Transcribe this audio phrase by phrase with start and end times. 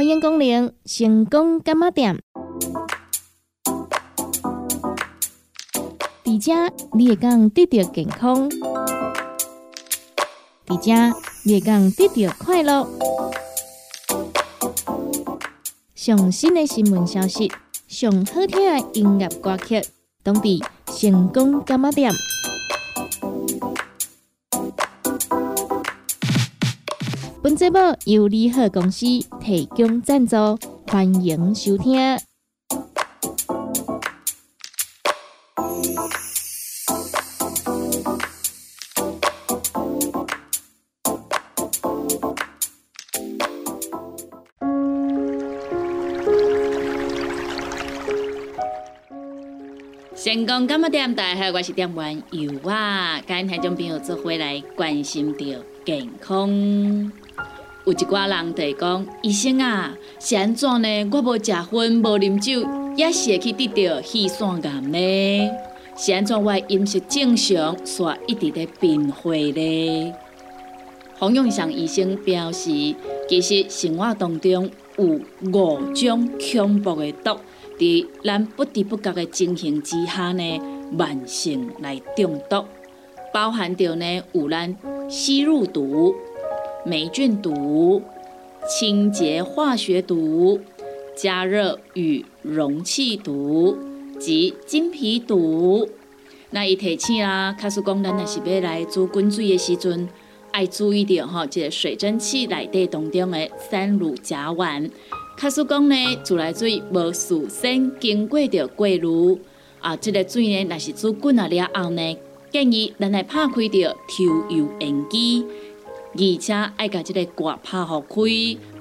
[0.00, 2.18] 欢迎光临成功干妈店。
[6.24, 8.48] 伫遮你会讲得到健康，
[10.66, 12.88] 伫遮你会讲得到快乐。
[15.94, 17.52] 上新的新闻消息，
[17.86, 19.82] 上好听的音乐歌曲，
[20.22, 22.10] 当地成功干妈店。
[27.42, 29.06] 本节目由利好公司
[29.40, 30.36] 提供赞助，
[30.86, 32.18] 欢迎收听。
[50.14, 51.14] 成功干么店？
[51.14, 57.10] 大家好，我是店员尤啊，跟听众朋友做回来关心着健康。
[57.86, 61.08] 有一寡人就讲，医生啊，是安怎呢？
[61.10, 65.50] 我无食薰，无啉酒，也是会去得到气栓癌呢？
[65.96, 70.12] 是安怎我饮食正常，煞一直在变化呢？
[71.18, 72.94] 洪永祥医生表示，
[73.26, 77.34] 其实生活当中有五种恐怖的毒，
[77.78, 80.60] 在咱不知不觉的进行之下呢，
[80.92, 82.62] 慢性来中毒，
[83.32, 84.76] 包含着呢有咱
[85.08, 86.14] 吸入毒。
[86.84, 88.02] 霉菌毒、
[88.68, 90.60] 清洁化学毒、
[91.16, 93.76] 加热与容器毒
[94.18, 95.88] 及金皮毒。
[96.50, 100.08] 那伊提醒啦，卡斯讲咱若是要来煮滚水的时阵，
[100.50, 104.90] 爱注意到吼，即个水蒸气内底当中的三氯甲烷。
[105.36, 109.38] 卡斯讲呢，自来水无事先经过着过滤
[109.80, 112.16] 啊，即个水呢，若是煮滚啊了后呢，
[112.50, 115.44] 建议咱来拍开着抽油烟机。
[116.12, 117.98] 而且爱甲即个挂拍开，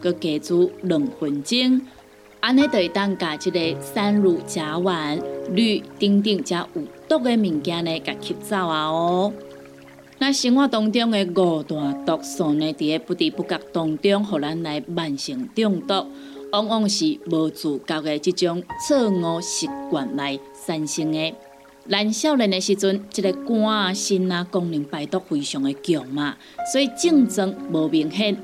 [0.01, 1.81] 佮加煮两分钟，
[2.39, 5.21] 安尼就会当甲即个三氯甲烷、
[5.53, 9.31] 氯等等遮有毒的物件呢，甲吸走啊哦。
[10.17, 15.93] 那生活当中的五大毒素呢，伫个不知不觉当中，互咱来慢性中毒，
[16.51, 21.33] 往往是无自觉的即种错误习惯来产生的。
[21.89, 26.37] 咱少年的时阵，即个肝啊、肾啊功能排毒非常的强嘛，
[26.71, 28.37] 所以症状无明显。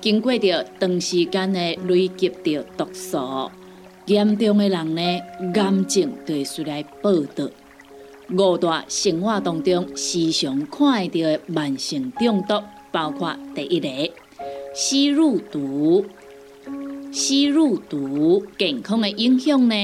[0.00, 3.48] 经过着长时间的累积着毒素，
[4.06, 5.00] 严重的人呢，
[5.54, 7.48] 癌症就会出来报道。
[8.30, 12.60] 五大生活当中时常看到的慢性中毒，
[12.90, 13.88] 包括第一个
[14.74, 16.04] 吸入毒。
[17.12, 19.76] 吸入毒健康的影响呢？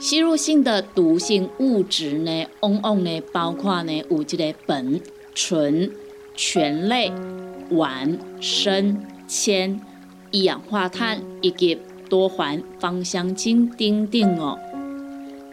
[0.00, 4.98] 吸入性的毒性物质呢，往往呢包括呢有这个苯、
[5.34, 5.92] 醇、
[6.34, 7.12] 醛类、
[7.70, 8.96] 烷、砷、
[9.28, 9.78] 铅、
[10.30, 11.78] 一氧化碳以及
[12.08, 14.58] 多环芳香烃等等哦。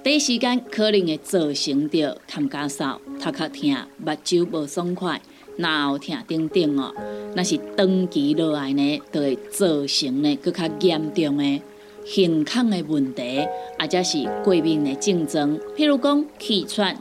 [0.02, 5.22] 第一时间可能会造成着痰加少、头壳痛、目睭无爽快、
[5.58, 6.94] 脑痛等等哦。
[7.36, 11.62] 那是长期落来呢，就会造成呢更加严重的。
[12.10, 13.46] 健康的问题，
[13.78, 16.98] 或者是过敏的症状，譬如讲气喘、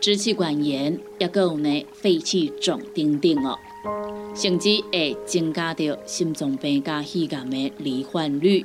[0.00, 3.58] 支气管炎，也个有呢肺气肿等等哦，
[4.34, 8.64] 甚至会增加着心脏病加肺癌的罹患率。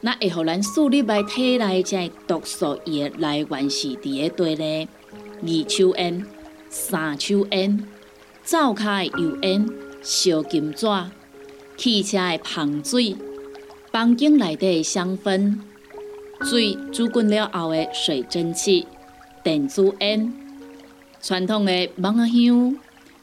[0.00, 4.88] 那会互咱树立在体内这毒素伊的来源是伫个对呢？
[5.42, 6.24] 二手烟、
[6.70, 7.86] 三手烟、
[8.42, 9.68] 灶骹的油烟、
[10.00, 10.86] 烧金纸、
[11.76, 13.16] 汽车的香水。
[13.94, 15.56] 房间内底的香氛、
[16.42, 18.88] 水煮滚了后的水蒸气、
[19.44, 20.34] 电子烟、
[21.22, 22.76] 传统的蚊香、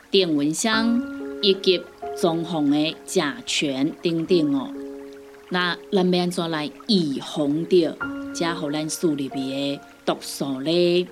[0.09, 1.03] 电蚊香
[1.41, 1.81] 以及
[2.17, 4.73] 装潢的甲醛等等哦。
[5.49, 7.97] 那咱要安怎来预防着
[8.33, 11.05] 加互咱树里面的毒素呢？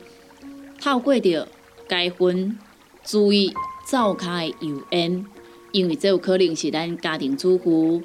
[0.79, 1.45] 透过着
[1.85, 2.57] 该分
[3.03, 3.51] 注意
[3.85, 5.25] 灶骹的油烟，
[5.73, 8.01] 因为这有可能是咱家庭主妇。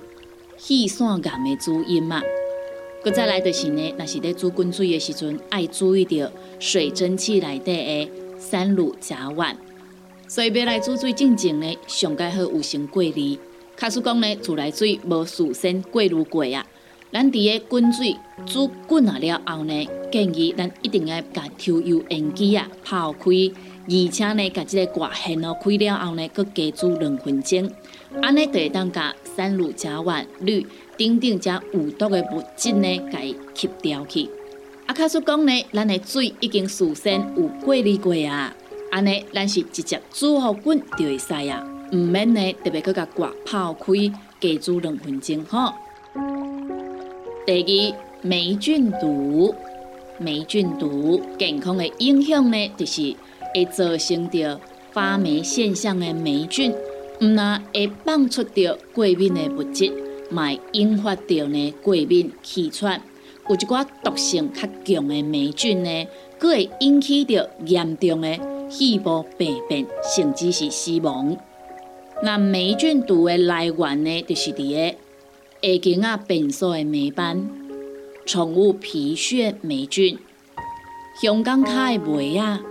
[0.67, 2.23] 气栓癌的主因嘛，
[3.03, 9.55] 搁再来就是呢，若是在煮滚水的时阵，爱注意到水蒸气内底的三氯甲烷。
[10.27, 13.39] 所以要来煮水进前呢，上盖好有先过滤。
[13.77, 16.65] 卡叔讲呢，自来水无事先过滤过啊。
[17.13, 18.17] 咱伫个滚水
[18.47, 23.31] 煮滚啊了后呢，建议咱一定要甲抽油烟机啊泡开，
[23.87, 27.71] 而且呢，甲即个挂线哦开了后呢，搁加煮两分钟，
[28.23, 29.15] 安尼就会当甲。
[29.37, 30.65] 三氯甲烷、氯
[30.97, 34.31] 等等遮有毒的物质呢，甲伊吸掉去。
[34.87, 38.55] 啊，卡说讲呢，咱的水已经事先有过滤过啊，
[38.93, 43.93] 安尼咱是直接煮好滚就会使啊，毋免呢特别去甲挂泡开，
[44.39, 45.75] 加煮两分钟吼。
[47.45, 49.53] 第二，霉菌毒。
[50.19, 53.17] 霉菌毒健康的影响呢，就是
[53.53, 54.61] 会造成着
[54.93, 56.73] 发霉现象的霉菌，
[57.21, 59.93] 毋但会放出着过敏的物质，
[60.31, 63.01] 嘛引发着呢过敏气喘。
[63.49, 66.07] 有一寡毒性较强的霉菌呢，
[66.41, 68.39] 佫会引起着严重的
[68.71, 71.37] 细胞病变，甚至是死亡。
[72.23, 74.97] 那霉菌毒的来源呢，就是伫个
[75.63, 77.49] 下茎啊变数的霉斑。
[78.27, 80.19] 宠物皮屑霉菌、
[81.21, 82.63] 香港卡的霉啊、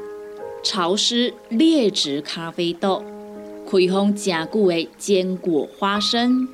[0.63, 3.03] 潮湿劣质咖啡豆、
[3.73, 6.47] 开封真久的坚果花生、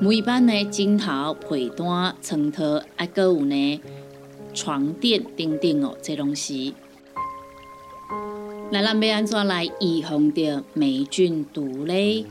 [0.00, 3.78] 每班的樱桃、皮蛋、葱头，还，搁有呢
[4.54, 6.74] 床垫等等哦，这东西。
[8.70, 12.24] 那咱要安怎来预防着霉菌毒嘞？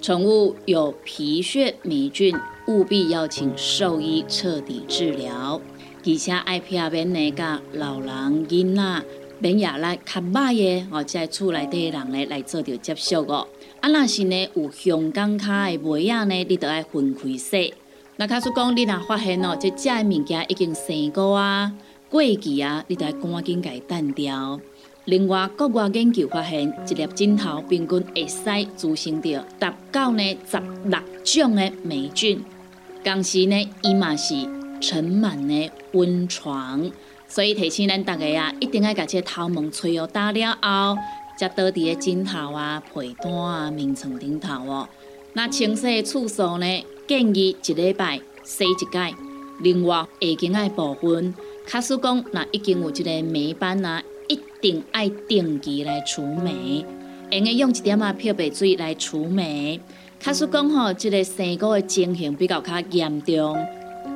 [0.00, 2.32] 宠物有皮屑霉菌。
[2.68, 5.60] 务必要请兽医彻底治疗，
[6.06, 9.02] 而且爱避免呢，甲老人、囡仔、
[9.42, 13.46] 免也来较歹的哦，在厝内底的人咧来做着接触哦。
[13.80, 17.74] 啊，若是呢有香港卡的物仔呢，你都爱分开洗。
[18.16, 21.72] 那卡说讲，你若发现哦，这食的物件已经生过啊、
[22.08, 24.60] 过期啊，你都爱赶紧甲伊断掉。
[25.06, 28.44] 另外，国外研究发现，一粒枕头平均会使
[28.76, 32.40] 滋生着达到呢十六种的霉菌。
[33.02, 34.36] 同时呢，伊嘛是
[34.80, 36.88] 盛满呢温床，
[37.34, 40.98] 所以提醒咱大家啊，一定要把这头毛吹哦打了后，
[41.38, 44.86] 才倒伫个枕头啊、被单啊、眠床顶头哦。
[45.32, 49.14] 那清洗的次数呢，建议一礼拜洗一届。
[49.62, 51.34] 另外，下茎的部分，
[51.66, 56.84] 卡使讲那已经有一个霉斑啊，一定爱定期来除霉，
[57.30, 59.80] 用个用一点啊漂白水来除霉。
[60.20, 63.56] 卡说讲吼，即个生菇的情形比较较严重，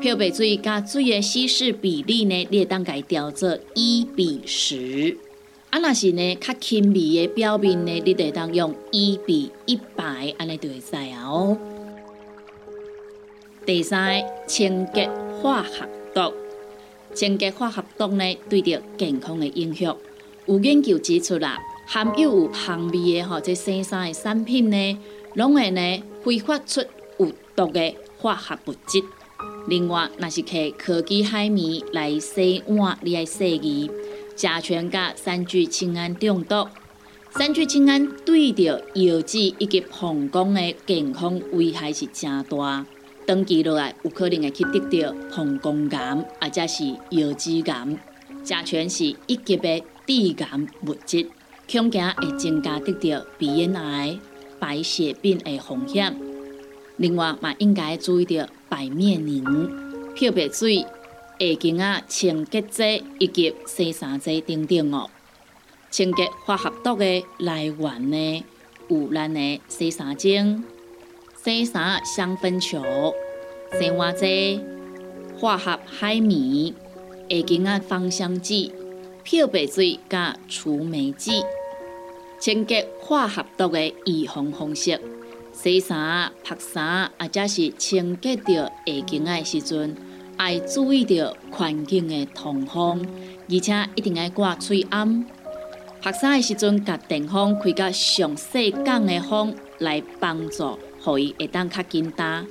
[0.01, 5.17] 漂白水加水的稀释比例呢，你会当家调做一比十。
[5.71, 11.57] 啊，若是呢较轻微的表面呢，你得当用一比一百，安尼就会使啊哦。
[13.65, 15.09] 第三，清洁
[15.43, 16.33] 化学毒，
[17.15, 19.97] 清洁化学毒呢，对着健康的影响，
[20.45, 24.99] 有研究指出啦，含有有香味的吼，这洗衫的产品呢。
[25.35, 26.81] 拢会呢挥发出
[27.19, 29.03] 有毒的化学物质。
[29.69, 33.91] 另外，若是摕科技海绵来洗碗，你爱洗衣，
[34.37, 36.69] 甲醛甲三聚氰胺中毒。
[37.31, 42.87] 三聚氰胺对着腰子以及膀胱的健康危害是真大。
[43.27, 47.99] 长期落来，有可能会去得到膀胱癌，或者是腰子癌。
[48.45, 51.29] 甲醛是一级的致癌物质，
[51.69, 54.17] 恐惊会增加得到鼻咽癌。
[54.61, 56.17] 白血病的风险。
[56.99, 59.45] 另外，嘛应该注意到白面凝、
[60.15, 60.79] 漂白水、
[61.39, 65.11] 下经啊清洁剂以及洗衫剂等等哦。
[65.91, 68.45] 清洁化学毒的来源呢，
[68.89, 70.65] 有咱的洗衫精、
[71.43, 73.15] 洗衫香氛球、
[73.79, 74.61] 洗碗剂、
[75.39, 76.75] 化学海绵、
[77.31, 78.73] 下经啊芳香剂、
[79.23, 81.43] 漂白水加除霉剂。
[82.39, 85.01] 清洁化学毒的预防方式：
[85.57, 89.97] 洗衫、晒衫，或者是清洁着下茎的时阵，
[90.39, 93.07] 要注意着环境的通风，
[93.49, 95.25] 而且一定要挂吹暗。
[96.03, 102.45] 晒衫的时阵，甲电风开到上细降的风，来帮助，让伊会当较紧打。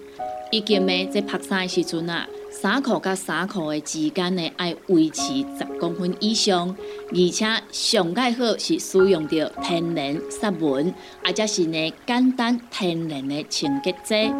[0.51, 2.27] 以及呢，在晒衫的时阵啊。
[2.65, 6.75] 衫裤甲衫裤的之间呢，爱维持十公分以上，
[7.11, 10.91] 而且上盖好是使用着天然杀蚊，
[11.23, 14.33] 或者是呢简单天然的清洁剂。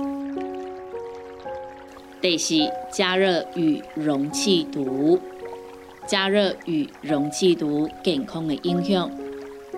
[2.20, 2.56] 第四，
[2.92, 5.20] 加热与容器毒，
[6.08, 9.08] 加热与容器毒健康的影响。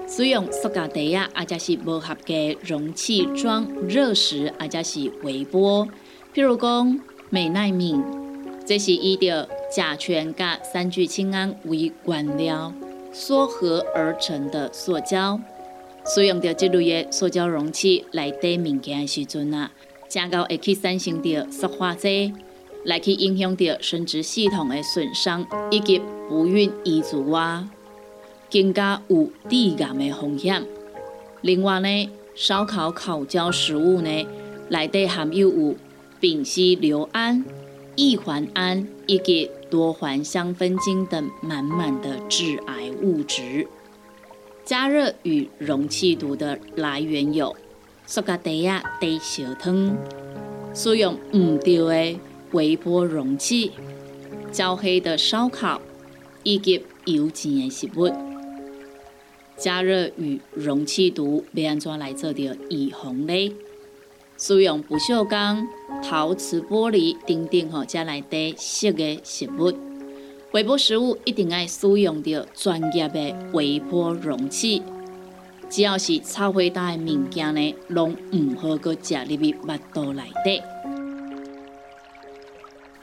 [0.07, 2.33] 使用塑胶袋啊，或者是无合格
[2.65, 5.85] 容器装热食，或者是微波，
[6.33, 6.97] 譬如讲
[7.29, 8.01] 美耐敏。
[8.67, 12.73] 这是以着甲醛甲三聚氰胺为原料
[13.13, 15.39] 缩合而成的塑胶，
[16.05, 19.71] 使用着这类的塑胶容器来底物件的时阵啊，
[20.09, 22.33] 正够会去产生着塑化剂，
[22.83, 27.71] 来去影响着生殖系统的损伤以及不孕移植啊，
[28.51, 30.61] 更加有致癌的风险。
[31.39, 34.27] 另外呢，烧烤烤焦食物呢，
[34.67, 35.75] 内底含有有
[36.19, 37.45] 丙烯硫胺。
[37.97, 43.67] 异环胺以及多环香氛精等满满的致癌物质。
[44.63, 47.55] 加热与容器毒的来源有
[48.05, 49.97] 塑胶袋啊、低烧汤，
[50.75, 52.19] 使用唔对的
[52.51, 53.71] 微波容器、
[54.51, 55.81] 焦黑的烧烤
[56.43, 58.11] 以及油煎的食物。
[59.57, 62.39] 加热与容器毒要安怎来做到
[62.69, 63.55] 预防呢？
[64.37, 65.67] 使用不锈钢、
[66.03, 69.73] 陶瓷玻璃等等吼，才来底湿的食物。
[70.51, 74.81] 微波食物一定要使用到专业的微波容器。
[75.69, 80.61] 只要是炒火大的物件呢，拢唔好搁食入去腹肚内底。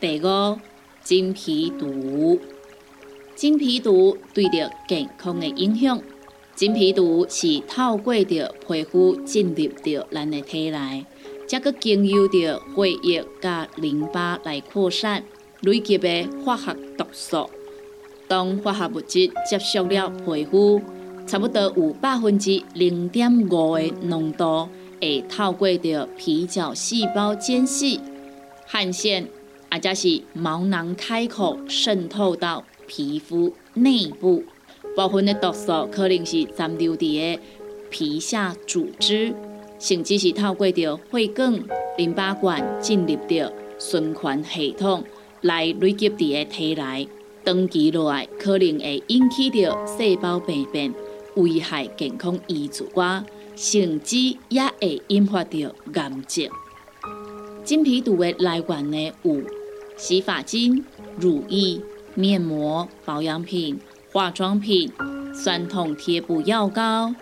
[0.01, 0.59] 第五，
[1.03, 2.41] 金皮毒。
[3.35, 6.01] 金皮毒对着健康的影响。
[6.55, 11.05] 金皮毒是透过着皮肤进入着咱的体内，
[11.47, 15.23] 再个经由着血液甲淋巴来扩散，
[15.61, 17.49] 累积的化学毒素。
[18.27, 20.81] 当化学物质接触了皮肤，
[21.27, 24.69] 差不多有百分之零点五的浓度，
[25.01, 28.01] 会透过着皮角细胞间隙、
[28.67, 29.29] 汗腺，
[29.71, 34.43] 或者是毛囊开口渗透到皮肤内部。
[34.97, 37.43] 部分的毒素可能是残留伫个
[37.91, 39.35] 皮下组织，
[39.85, 41.63] 甚至是透过着血管、
[41.99, 45.05] 淋巴管进入着循环系统
[45.43, 47.07] 来累积伫个体内，
[47.45, 50.95] 长期落来可能会引起着细胞病变，
[51.35, 53.23] 危害健康遗主瓜，
[53.55, 54.17] 甚至
[54.49, 56.49] 也会引发着癌症。
[57.63, 59.43] 真皮毒的来源呢有
[59.99, 60.83] 洗发精、
[61.19, 61.79] 乳液、
[62.15, 63.79] 面膜、保养品。
[64.11, 64.93] 化妆品、
[65.35, 67.13] 酸痛贴布、药膏、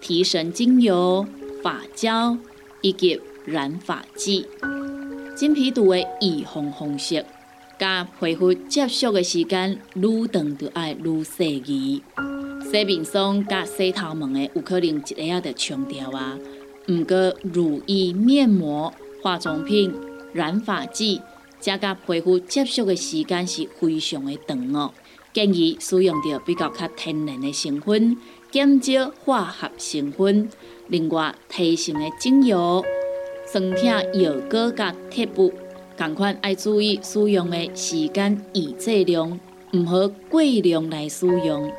[0.00, 1.24] 提神精油、
[1.62, 2.36] 发胶
[2.80, 4.46] 以及染发剂。
[5.36, 7.24] 真皮毒的预防方式，
[7.78, 12.02] 甲皮肤接触的时间愈长，就爱愈细腻。
[12.70, 16.38] 洗面霜甲洗头毛的有可能一个要冲掉啊。
[16.88, 19.94] 毋过乳液、面膜、化妆品、
[20.32, 21.20] 染发剂，
[21.58, 24.92] 加甲皮肤接触的时间是非常的长哦。
[25.32, 28.16] 建议使用着比较较天然的成分，
[28.50, 30.48] 减少化学成分。
[30.90, 32.84] 另外，提神的精油、
[33.46, 35.52] 酸痛药膏甲贴布，
[35.96, 39.38] 同款要注意使用的时间与剂量，
[39.72, 41.70] 毋好过量来使用。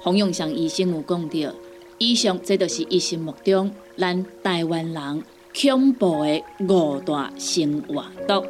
[0.00, 1.54] 洪永祥医生有讲到，
[1.98, 5.22] 以上这就是医生目中咱台湾人
[5.60, 8.44] 恐怖的五大生活毒。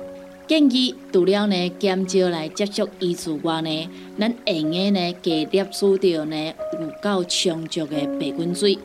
[0.46, 3.88] 建议除了呢减少来接触衣物外呢，
[4.18, 8.78] 咱用个呢加摄取到呢有够充足的白滚水，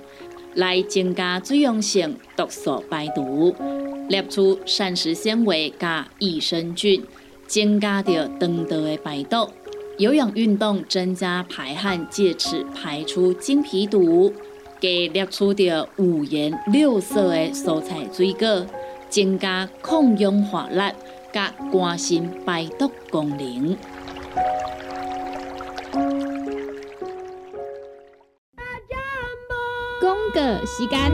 [0.56, 3.56] 来增加水溶性毒素排毒，
[4.10, 7.04] 摄取膳食纤维加益生菌，
[7.48, 9.50] 增加着肠道的排毒。
[9.98, 14.34] 有氧运动增加排汗，借此排出精皮毒。
[14.80, 18.66] 给摄取着五颜六色的蔬菜水果，
[19.10, 20.82] 增加抗氧化力。
[21.32, 23.76] 甲肝肾排毒功能。
[30.34, 31.12] 个时间，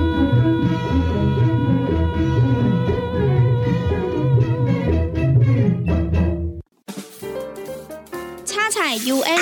[8.45, 9.37] 叉菜 U N，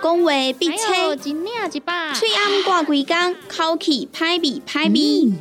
[0.00, 5.32] 讲话必切，嘴暗挂几工，口气歹味歹味。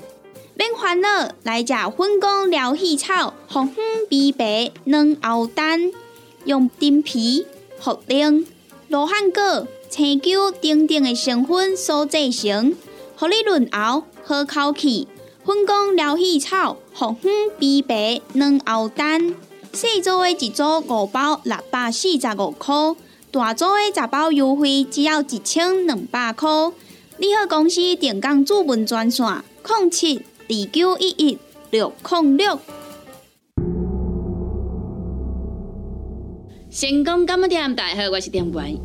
[0.58, 5.92] 免烦恼，来食粉公疗气草，红粉枇杷软藕丹，
[6.46, 7.46] 用丁皮、
[7.80, 8.46] 茯苓、
[8.88, 12.76] 罗汉果、青椒等等的成分所制成，
[13.16, 15.08] 互你润喉好口气。
[15.46, 19.34] 粉公疗气草，红粉枇杷软喉丹，
[19.72, 22.76] 细组的一组五包六百四十五块，
[23.32, 26.50] 大组的十包优惠只要一千两百块。
[27.18, 29.26] 你好，公司电工主文专线：
[29.66, 30.18] 零七。
[30.18, 31.38] 二九一一
[31.72, 32.60] 六零六，
[36.70, 38.78] 成功干么店，大家好，我是店员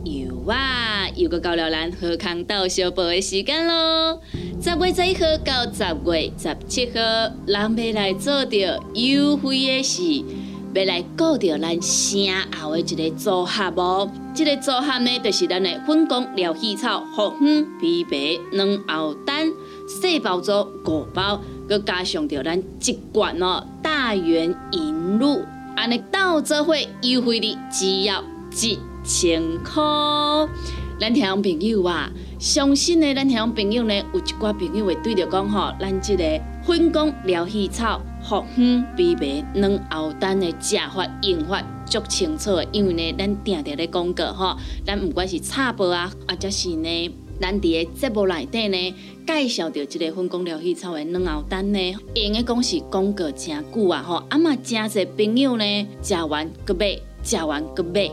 [0.50, 4.20] 哇，又个到了咱河康岛小宝的时间咯。
[4.60, 7.00] 十月十一号到十月十七号，
[7.46, 10.24] 咱要来做着优惠的事，
[10.74, 12.26] 要来购着咱声
[12.60, 14.10] 后的一个组合哦。
[14.34, 19.46] 这个组合呢，就是咱的粉工疗气草、红粉枇杷软藕丹。
[19.86, 25.44] 细胞组五包，佮加上着咱一罐哦大圆银露，
[25.76, 28.24] 安尼到这会优惠的只要
[28.60, 29.82] 一千块。
[30.98, 47.14] 咱听众朋友啊，相信呢，咱听众朋友呢，有一寡朋友会对着讲吼，咱这个粉工疗气草、红粉枇杷软藕丹的食法用法足清楚的，因为呢，咱定定咧广告吼，咱不管是插播啊，或者是呢。
[47.40, 48.94] 咱伫个节目内底呢，
[49.26, 58.10] 介绍到即个分工疗气草的软后蛋呢，用的讲是讲过诚久啊吼，啊嘛诚侪朋友呢，食完搁买，食完搁买，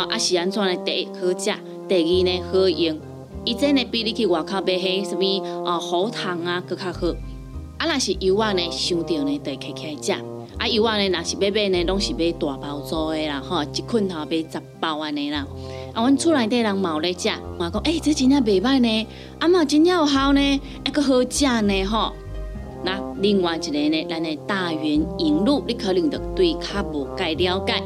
[0.00, 0.76] 啊是安怎呢？
[0.84, 1.52] 第一好食，
[1.88, 2.98] 第二呢好用，
[3.44, 7.08] 伊这呢比你去外口买迄什物啊喉糖啊搁较好，
[7.78, 10.12] 啊若是油啊呢，想到呢就起起来食。
[10.56, 15.46] 啊，油啊呢，若是买买呢，拢是买大包装的啦，吼，一捆头买十包安尼啦。
[15.92, 19.06] 啊，阮厝内底人冇咧食，我讲，诶，这真正袂歹呢，
[19.40, 22.12] 啊嘛真正有效呢，还阁好食呢，吼。
[22.84, 27.82] 那另外一个呢，咱的大圆银露，你可能就对较无介了解。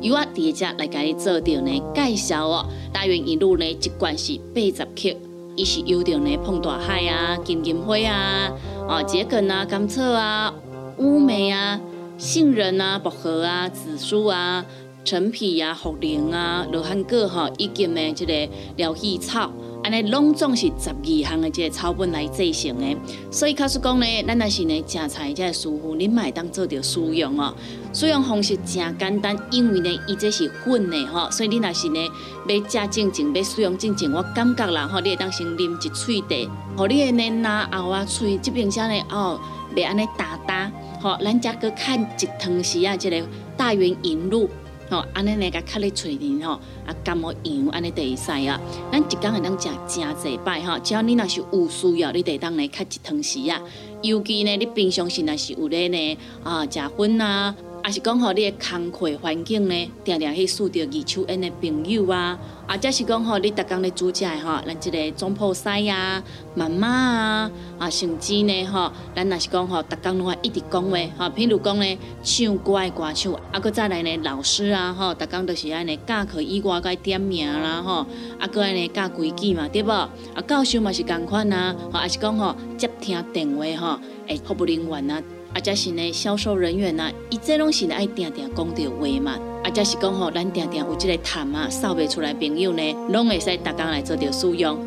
[0.00, 2.66] 由我第一只来甲你做着呢介绍哦。
[2.92, 5.16] 大圆银露呢，一罐是八十克，
[5.56, 8.50] 伊是有着呢碰大海啊、金银花啊、
[8.88, 10.54] 哦桔梗啊、甘草啊、
[10.98, 11.80] 乌梅啊。
[12.18, 14.62] 杏仁啊、薄荷啊、紫苏啊、
[15.06, 19.50] 陈皮啊、茯苓啊、罗汉果哈，以及呢这个疗气草，
[19.82, 22.94] 安尼拢总是十二项的这个草本来制成的。
[23.30, 27.54] 所以，假使讲呢，咱若是呢食菜这个舒服，你买当做着使用哦。
[27.92, 32.08] 使用方式真简单，因为呢，伊这是粉的吼，所以你若是呢
[32.46, 39.40] 要食正正，要使用正正，我感觉啦吼，你会当先啉一喙茶，互你的呢拿喉啊喙这边先呢哦，
[39.74, 40.70] 袂安尼打打。
[41.00, 44.48] 好，咱家搁看一汤匙啊，即个大圆银露，
[44.88, 46.52] 吼，安尼呢个卡咧嘴里吼，
[46.86, 48.60] 啊感冒样安尼会使啊。
[48.92, 53.60] 咱一工会当食真济摆吼，只要你若是有需要，你得当来看一汤匙啊。
[54.02, 57.52] 尤其呢，你平常时若是有咧呢啊食粉啊。
[57.84, 66.22] 也是讲吼，你的工作环境呢，定定去遇到二手烟的朋友啊，啊，则是讲吼，你逐工咧煮食吼，咱即个总铺师啊、
[66.54, 78.06] 妈妈啊，啊，甚至呢吼，咱若是讲吼，逐工拢爱一直讲话，吼，譬如讲咧，唱歌的歌手，啊，搁再来呢，老师啊，吼，逐工都是安尼教课以外该点名啦，吼，
[78.38, 79.90] 啊，搁安尼教规矩嘛，对无？
[79.90, 80.10] 啊，
[80.46, 85.22] 教授嘛是共款啊，吼，也是讲吼，接听电话吼，诶，服务人员啊。
[85.52, 89.38] 啊，则是呢，销售人员呐，伊这拢是爱定定讲着话嘛。
[89.64, 94.78] 啊，则是讲吼，咱定定有即个谈啊，扫袂出来朋友呢，拢会使逐工来做着使用。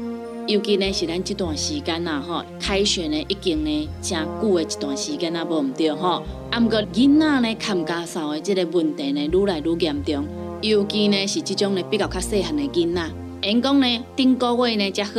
[0.48, 6.24] 尤其呢是咱这段时间呐，吼，开学呢已经呢真久的一段时间啊，无毋对吼。
[6.50, 10.26] 啊，毋过囡仔呢看家扫的即个问题呢，愈来愈严重。
[10.62, 13.10] 尤其呢是即种呢比较较细汉的囡仔，
[13.44, 15.12] 因讲呢顶个月呢才好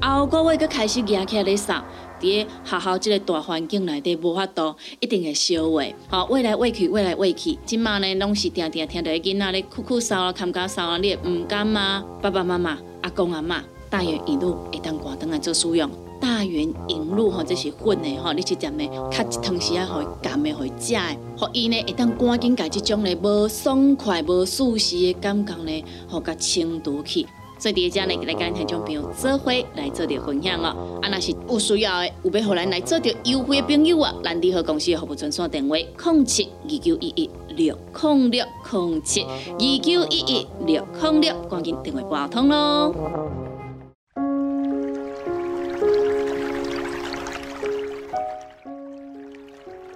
[0.00, 1.84] 啊，后个月佫开始起来咧扫。
[2.24, 12.02] 伫学校即个大环境内底无法度，一定会烧话，吼，喂来喂去，喂来喂去，即马呢拢是定定听到囡仔咧哭哭骚啊，看家骚啊，你毋甘吗？
[12.22, 27.26] 爸爸妈妈、阿公阿妈，大元一路会当挂灯来做使用，大元引路吼，这是粉的吼，你直接呢，较一汤时啊，互伊甘的，互伊食的，互伊呢会当赶紧甲即种呢无爽快、无舒适的感觉呢，互甲清除去。
[27.64, 31.00] 所以第一家呢，来跟听众朋友做伙来做点分享哦。
[31.00, 42.94] 啊，那是有需要的，有要互咱来做点优惠的朋友啊，咱联合公司的服务专线电话：零七二九一一六零六零七二九一一六零六，赶紧电话拨通喽。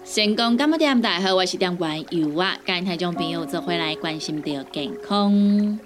[0.06, 5.78] 成功干么店大好，我是店员尤啊，跟听众朋友做伙来关心着健康。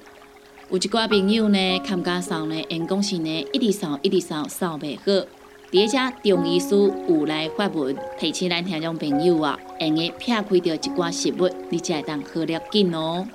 [0.72, 5.26] 有一寡朋友呢，看家扫呢，因讲是呢，一直扫一直扫扫袂好。
[5.70, 6.74] 第二只中医师
[7.06, 13.28] 有来发文提醒咱听众朋友啊，用个撇开掉一寡食物，你才会当好了紧哦。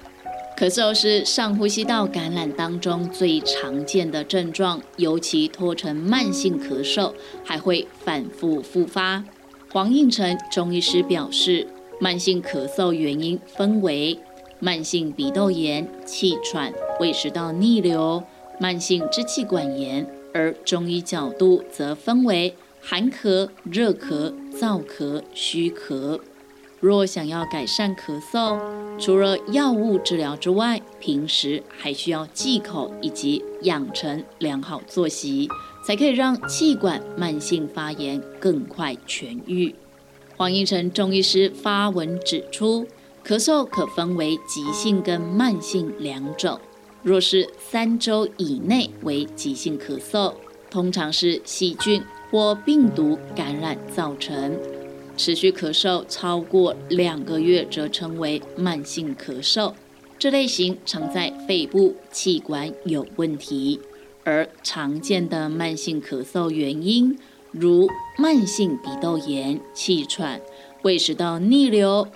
[0.57, 7.13] 咳嗽是上呼吸道感染当中最常见的症状，尤其拖成慢性咳嗽，
[7.45, 9.23] 还会反复复发。
[9.71, 11.67] 黄应成中医师表示，
[12.01, 14.17] 慢性咳嗽原因分为。
[14.59, 18.23] 慢性鼻窦炎、气喘、胃食道逆流、
[18.59, 26.19] 慢性支气管炎，而中医角度则分为寒咳、热咳、燥咳、虚咳。
[26.79, 28.59] 若想要改善咳嗽，
[28.99, 35.47] 除了药物治疗之外，平时还需要忌口以及养成良好作息，
[35.85, 39.75] 才可以让气管慢性发炎更快痊愈。
[40.35, 42.87] 黄英成中医师发文指出。
[43.27, 46.57] 咳嗽可分为急性跟慢性两种。
[47.03, 50.33] 若是三周以内为急性咳嗽，
[50.69, 54.53] 通常是细菌或病毒感染造成；
[55.17, 59.73] 持续咳嗽超过两个月，则称为慢性咳嗽。
[60.17, 63.81] 这类型常在肺部气管有问题。
[64.23, 67.19] 而常见的慢性咳嗽原因，
[67.51, 70.39] 如慢性鼻窦炎、气喘、
[70.83, 72.07] 胃食道逆流。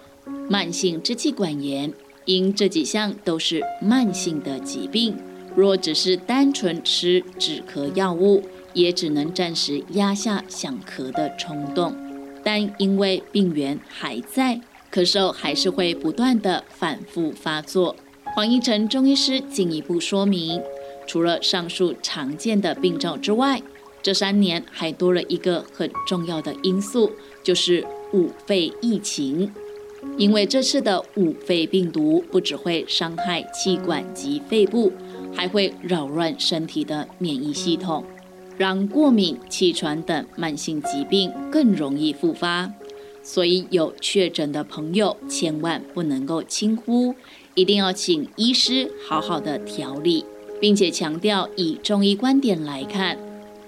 [0.49, 1.93] 慢性支气管炎，
[2.25, 5.15] 因这几项都是慢性的疾病，
[5.55, 11.95] 若只是单纯吃止咳药物，也只能暂时压下想咳的冲动。
[12.43, 14.59] 但因为病源还在，
[14.91, 17.95] 咳嗽还是会不断的反复发作。
[18.35, 20.61] 黄一成中医师进一步说明，
[21.05, 23.61] 除了上述常见的病症之外，
[24.01, 27.11] 这三年还多了一个很重要的因素，
[27.43, 29.51] 就是五肺疫情。
[30.17, 34.91] 因为这次的五肺病毒不只会伤害气管及肺部，
[35.35, 38.03] 还会扰乱身体的免疫系统。
[38.57, 42.71] 让过敏、气喘等慢性疾病更容易复发，
[43.23, 47.15] 所以有确诊的朋友千万不能够轻忽，
[47.55, 50.25] 一定要请医师好好的调理，
[50.59, 53.17] 并且强调以中医观点来看，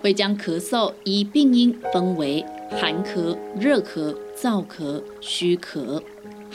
[0.01, 5.99] 会将咳嗽依病因分为寒咳、热咳、燥咳、虚咳。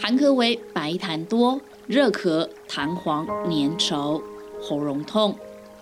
[0.01, 4.23] 寒咳为白痰多，热咳痰黄粘稠，
[4.63, 5.37] 喉咙痛。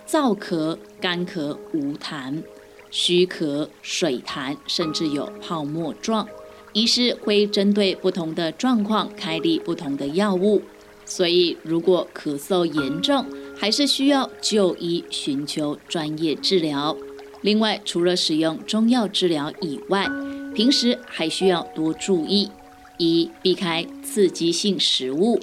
[0.07, 2.41] 燥咳、干咳无痰，
[2.89, 6.27] 虚咳水痰，甚至有泡沫状。
[6.73, 10.63] 医师会针对不同的状况开立不同的药物，
[11.05, 13.23] 所以如果咳嗽严重，
[13.55, 16.97] 还是需要就医寻求专业治疗。
[17.41, 20.07] 另外，除了使用中药治疗以外，
[20.55, 22.49] 平时还需要多注意：
[22.97, 25.39] 一、避开刺激性食物，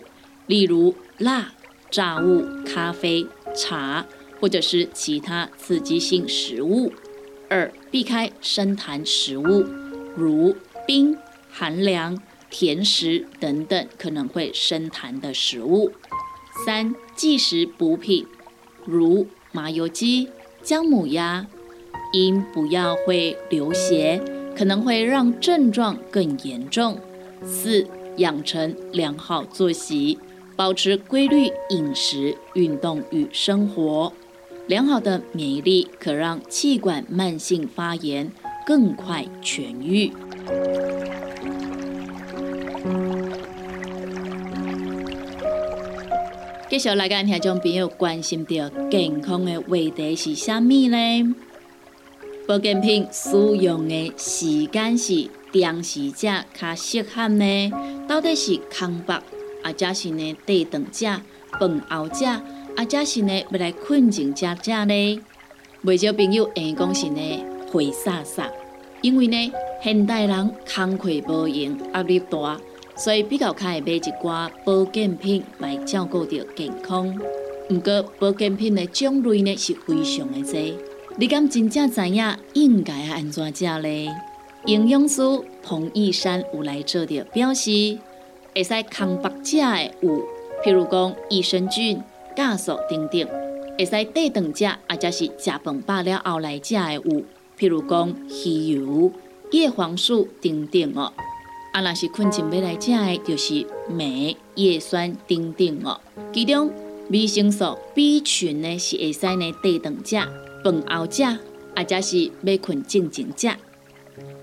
[0.46, 1.52] 例如辣、
[1.90, 4.06] 炸物、咖啡、茶。
[4.40, 6.92] 或者是其他刺激性食物。
[7.48, 9.64] 二、避开生痰食物，
[10.14, 10.54] 如
[10.86, 11.16] 冰、
[11.50, 15.92] 寒凉、甜食等等可能会生痰的食物。
[16.66, 18.26] 三、忌食补品，
[18.84, 20.28] 如麻油鸡、
[20.62, 21.46] 姜母鸭，
[22.12, 24.20] 因不要会流血，
[24.54, 27.00] 可能会让症状更严重。
[27.42, 30.18] 四、养成良好作息，
[30.54, 34.12] 保持规律饮食、运动与生活。
[34.66, 38.30] 良好的免疫力可让气管慢性发炎
[38.66, 40.10] 更快痊愈。
[46.70, 51.34] 继续来跟听众朋友关心到健康的话题是啥物呢？
[52.48, 57.70] 保健品使用的时间是粮食者较适合呢？
[58.08, 59.12] 到底是空腹，
[59.62, 61.06] 啊，则是呢低长者、
[61.60, 62.26] 饭后者？
[62.76, 65.20] 啊，则是呢，要来困前食食呢，
[65.82, 68.50] 未少朋友会讲是呢，肥煞煞。
[69.00, 72.58] 因为呢，现代人工课无用，压力大，
[72.96, 77.16] 所以比较较会买一寡保健品来照顾着健康。
[77.70, 80.78] 毋过，保健品的种类呢是非常的多，
[81.16, 84.10] 你敢真正知影应该安怎食呢？
[84.66, 85.20] 营养师
[85.62, 87.98] 彭义山有来做着表示，
[88.54, 90.22] 会使空腹食的有，
[90.64, 92.02] 譬如讲益生菌。
[92.34, 93.28] 酵素等等，
[93.78, 97.02] 会使低糖食，或者是食饭饱了后来食的有，
[97.56, 99.12] 譬如讲鱼油、
[99.52, 101.12] 叶黄素等等哦。
[101.72, 106.00] 啊，若是困前要来食的，就是镁、叶酸等等哦。
[106.32, 106.72] 其中
[107.10, 110.16] 维生素 B 群呢是会使呢低糖食、
[110.64, 111.22] 饭后食，
[111.76, 113.48] 或者是要困静静食。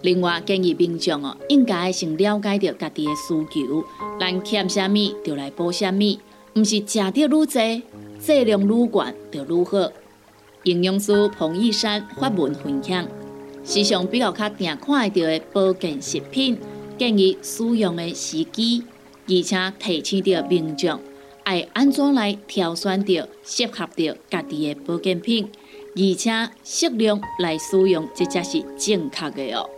[0.03, 3.83] 另外建议民众哦，应该先了解到家己的需求，
[4.19, 6.17] 咱欠啥物就来补啥物。
[6.53, 9.91] 毋是食得愈多，质量愈悬就愈好。
[10.63, 13.07] 营养师彭义山发文分享，
[13.63, 16.57] 时常比较较定看到的保健食品，
[16.97, 18.83] 建议使用的时机，
[19.27, 20.99] 而且提醒着民众
[21.43, 25.47] 爱安怎来挑选着适合着家己的保健品，
[25.95, 29.69] 而且适量来使用，这才是正确的哦。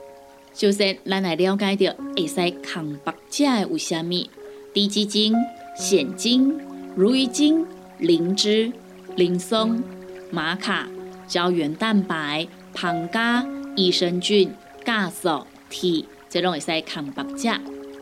[0.54, 4.28] 首先，咱来了解着会使空腹食的有啥物？
[4.72, 5.34] 低基金。
[5.76, 6.56] 鲜精、
[6.96, 7.66] 如意精、
[7.98, 8.72] 灵芝、
[9.16, 9.82] 灵松、
[10.30, 10.88] 玛卡、
[11.28, 13.44] 胶原蛋白、胖咖、
[13.76, 14.54] 益生菌、
[14.86, 17.50] 酵素、铁，这种会使空腹食。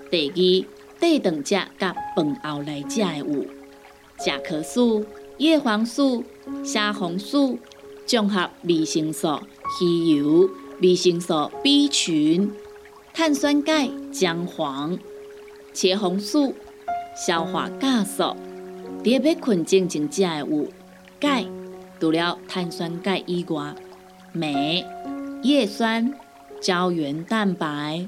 [0.10, 3.46] 第二，地长食甲饭后来食的有
[4.20, 5.06] 甲壳素、
[5.38, 6.26] 叶黄素、
[6.66, 7.58] 虾红素、
[8.06, 9.40] 综合维生素、
[9.82, 10.50] 鱼油、
[10.82, 12.52] 维生素 B 群、
[13.14, 14.98] 碳酸钙、姜黄、
[15.74, 16.56] 茄红素。
[17.14, 18.24] 消化酵素，
[19.04, 20.66] 特别困静静食的有
[21.20, 21.46] 钙，
[22.00, 23.76] 除了碳酸钙以外，
[24.32, 24.86] 镁、
[25.44, 26.14] 叶酸、
[26.62, 28.08] 胶原蛋白、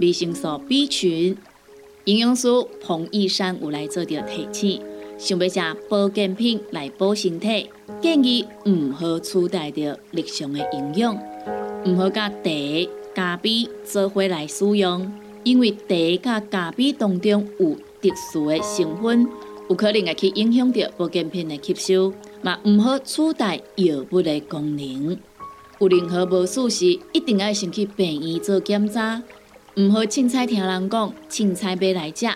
[0.00, 1.36] 维生素 B 群。
[2.06, 2.48] 营养师
[2.82, 4.82] 彭义山有来做着提醒，
[5.18, 7.68] 想要食保健品来补身体，
[8.00, 11.22] 建议唔好取代着日常的营养，
[11.86, 12.50] 唔好甲茶、
[13.14, 15.12] 咖啡做伙来使用，
[15.44, 17.76] 因为茶甲咖啡当中有。
[18.00, 19.26] 特殊的成分
[19.68, 25.18] 有可能会去影响到保健品的吸收，嘛毋好取代药物的功能。
[25.80, 29.20] 有任何无舒时，一定要先去病院做检查。
[29.74, 32.28] 毋好凊彩听人讲，凊彩买来食。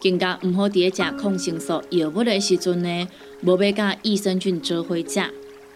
[0.00, 3.08] 更加毋好伫咧食抗生素药物的时阵呢，
[3.42, 5.20] 无要甲益生菌做伙食。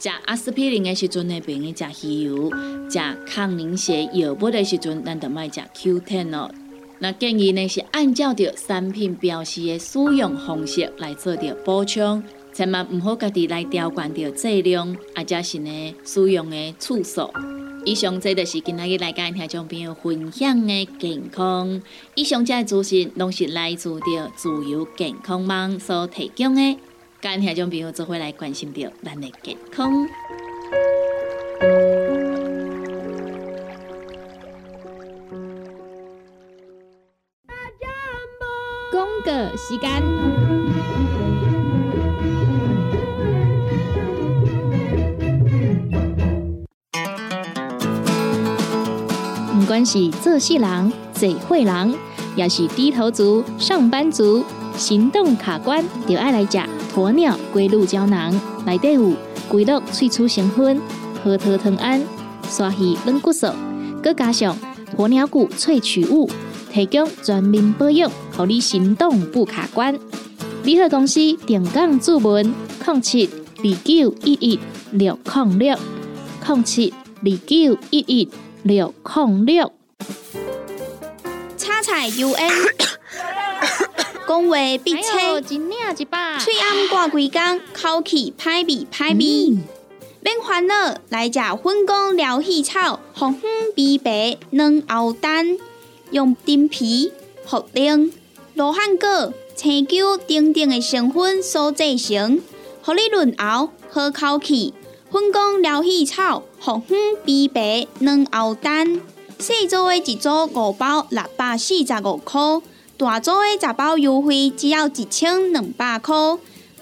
[0.05, 2.51] 食阿司匹林的时阵呢，便宜食鱼油；
[2.91, 6.51] 食抗凝血药物的时阵，咱就卖食 Q10 哦。
[6.99, 17.31] 那建议呢是按照着产品标示的使用方式来做着补充，千万毋好家己来调管着剂量，或者是呢使用的次数。
[17.87, 21.81] 以上这就是今仔日来跟听众朋友分享的健康。
[22.15, 26.79] 以上这资讯拢是来自着自由健康网所提供的，
[27.25, 29.91] 跟听众朋友做伙来关心着咱的健康。
[38.93, 40.03] 公个时间，
[49.59, 51.95] 不管是做事人、嘴会人，
[52.37, 54.45] 也是低头族、上班族，
[54.77, 56.59] 行动卡关，就爱来吃
[56.95, 58.39] 鸵鸟龟鹿胶囊。
[58.67, 59.13] 内底有
[59.49, 60.81] 龟鹿萃取成分，
[61.23, 62.03] 核桃藤胺、
[62.49, 63.49] 刷鱼软骨素，
[64.03, 64.57] 佮加上
[64.97, 66.31] 鸵鸟骨萃取物。
[66.73, 69.97] 提供全面保养，让你行动不卡关。
[70.65, 72.53] 联合公司定岗注文：
[72.85, 74.59] 零七二九一一
[74.91, 75.79] 六零六
[76.45, 78.29] 零七二九一一
[78.65, 79.73] 六零六。
[81.57, 82.51] 叉彩 U N，
[84.27, 89.59] 讲话必切，嘴暗挂几工，口气歹味歹味。
[90.23, 95.59] 免烦恼，来食粉工疗气草，红粉枇杷软藕丹。
[96.11, 97.13] 用丁皮、
[97.47, 98.13] 茯苓、
[98.55, 102.41] 罗汉果、青椒等等的成分所制成，
[102.81, 104.73] 合你润喉好口气。
[105.11, 109.01] 粉工疗气草、红粉枇杷软藕丹，
[109.39, 112.41] 细组的一组五包六百四十五块，
[112.97, 116.15] 大组的十包优惠只要一千两百块。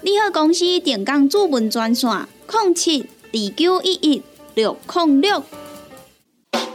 [0.03, 4.22] 你好，公司电工主文专线：零七二九一一
[4.55, 5.42] 六零六。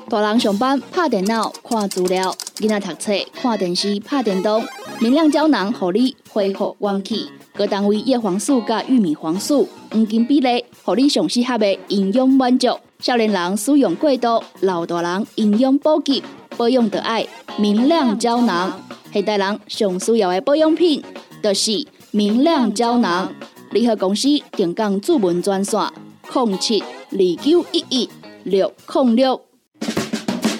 [0.10, 4.64] 大人上班拍电脑看资料，囡仔读册看电视拍电动。
[5.00, 7.30] 明亮胶囊，互你恢复元气。
[7.54, 12.70] 各单位叶黄素加玉米黄素黄金比例，互你上适合的营养满足。
[13.00, 16.24] 少年人使用过度，老大人营养补给
[16.58, 17.26] 保养的爱
[17.58, 18.82] 明亮胶囊。
[19.14, 21.02] 现代人上需要的保养品，
[21.42, 23.32] 就是明亮胶囊。
[23.72, 25.80] 联合公司定岗主文专线：
[26.34, 28.10] 零七二九一一
[28.44, 29.42] 六零六。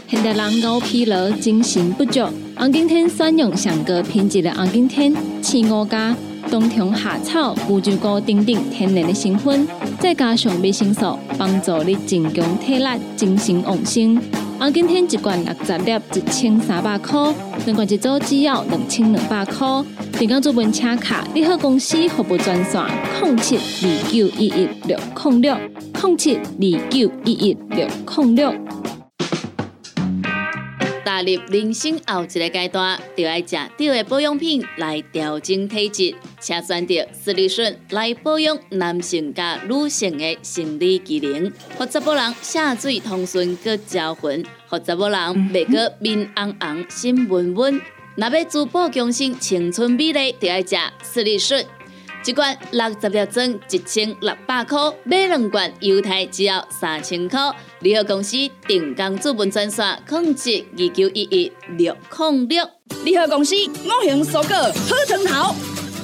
[0.10, 2.22] 现代人熬疲劳、精神不足，
[2.56, 6.16] 红景天选用上个品质的红景天，青五加
[6.50, 9.68] 冬虫夏草、乌鸡菇等等天然的成分，
[10.00, 14.18] 再加上维生素，帮助你增强体力、精神旺盛。
[14.60, 17.32] 红景天一罐六十粒，一千三百块；
[17.66, 19.68] 两罐一组只要两千两百块。
[20.14, 22.84] 订购做本车卡，你好公司服务专线：
[23.22, 25.56] 零七二九一一六零六
[26.02, 28.52] 零七二九一一六零六。
[31.08, 45.18] 踏入人生后一个阶段，就要食对的保养品来调整体质，请选择斯利顺来保养男性加女性的生理机能，或者某人下水通顺个招魂，或者某人
[45.54, 47.82] 袂个面红红心温温。
[48.18, 51.66] 若要珠宝强身、青春美丽，就要食斯利顺。
[52.28, 57.40] 一罐六十粒装，一千六百块；买两罐，犹太只要三千块。
[57.80, 58.36] 联合公司
[58.68, 62.70] 定岗资本专线：控制二九一一六零六。
[63.06, 65.56] 联合公司五行蔬果好成头，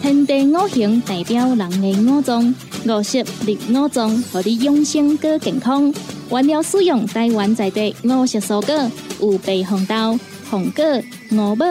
[0.02, 2.56] 天地五行代表人的五脏，
[2.88, 5.94] 五色绿五脏，让你养生更健康。
[6.32, 10.18] 原料使用台湾在地五色蔬果，有白红豆、
[10.50, 10.86] 红果、
[11.34, 11.66] 五宝、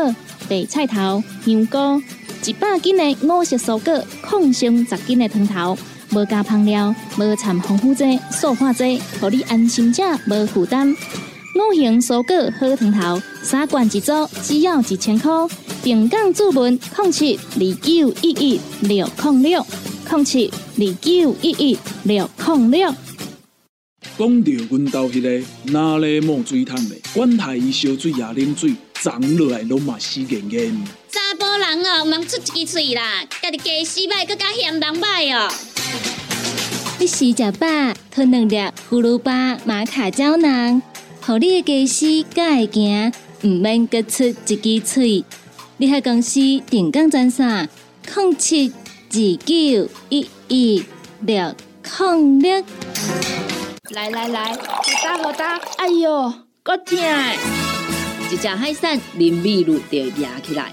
[0.46, 2.02] 白菜头、香菇。
[2.44, 5.77] 一百斤的五色蔬果，抗性十斤的汤头，
[6.12, 10.90] 无加香料，无掺防腐剂、塑化剂，让你安心吃，无负担。
[10.90, 15.31] 五行蔬果好汤头，三罐一组，只要一千块。
[15.85, 19.66] 平港注文：零七二九一一六零六
[20.09, 22.95] 零七二九一一六零六。
[24.16, 31.01] 讲到阮兜迄个哪里冒水桶的，管他伊烧水也啉水，长落来拢嘛死严严。
[31.62, 35.48] 人哦，毋通出一支嘴啦，家己家洗歹，更加嫌人歹哦。
[36.98, 37.66] 你食食饱，
[38.11, 38.57] 吞两粒
[38.90, 40.83] 葫芦巴、玛卡胶囊，
[41.25, 43.12] 互你的家洗才会行，
[43.44, 45.25] 毋免各出一支嘴。
[45.77, 47.68] 你喺公司定岗赚啥？
[48.16, 48.72] 零七
[49.11, 50.85] 二九一一
[51.20, 52.64] 六抗力。
[53.90, 54.59] 来来来，好
[55.05, 55.61] 大好大！
[55.77, 56.33] 哎呦，
[56.64, 56.98] 够痛！
[58.33, 60.72] 一只海扇林密路就压起来，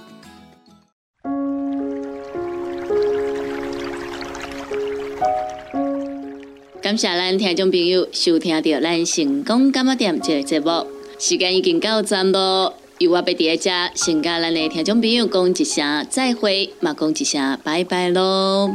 [6.91, 10.85] 感谢咱听众朋友收听到咱成功感冒店这个节目，
[11.17, 12.73] 时间已经到站咯。
[12.97, 18.69] 由我别伫遮，先甲咱的听众朋友讲一声再会，嘛讲一声拜拜咯。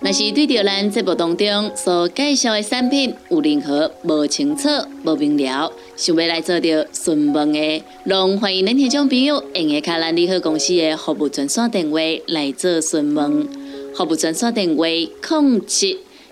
[0.00, 4.66] 若是对着咱节目当中所介绍的产品有任何无清楚、
[5.04, 13.46] 无明了，想要来做着询问的，拢欢迎恁听众朋友用下卡咱利好公司的服务专线电话来做询问。
[13.94, 15.98] 服务专线电话：零七。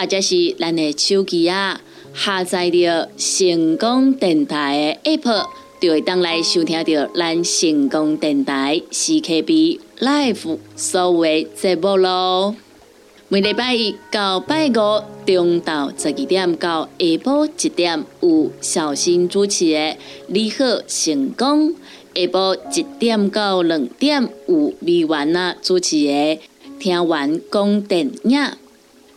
[0.00, 1.78] 或者是咱的手机啊，
[2.14, 5.44] 下载着成功电台的 App，
[5.78, 12.56] 就会当来收听到咱成功电台 CKB Live 所有节目咯。
[13.28, 14.72] 每礼拜一到拜五
[15.26, 19.78] 中昼十二点到下晡一点有小新主持的
[20.28, 21.68] 《你好成功》，
[22.14, 26.12] 下晡一点到两点有美文啊主持的
[26.78, 28.38] 《听完讲电影》。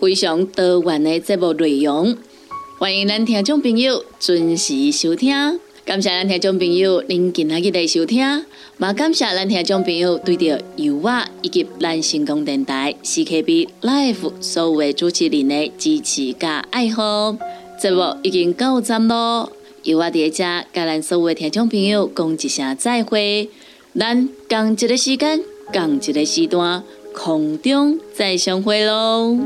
[0.00, 2.16] 非常多元的节目内容，
[2.78, 5.34] 欢迎咱听众朋友准时收听。
[5.84, 8.20] 感谢咱听众朋友您今日的收听，
[8.78, 17.36] 也感谢咱听众朋友对着由我以及咱成功电台 CKB Life 所有的主持人的支持加爱好。
[17.80, 19.52] 节目已经到站咯，
[19.84, 23.48] 由我伫遮甲咱所有的听众朋友讲一声再会。
[23.98, 26.82] 咱共一个时间，共一个时段，
[27.14, 29.38] 空中再相会喽。